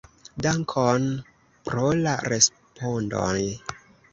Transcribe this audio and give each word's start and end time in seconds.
Dankon 0.45 1.03
pro 1.69 1.85
la 2.07 2.17
respondoj! 2.35 3.39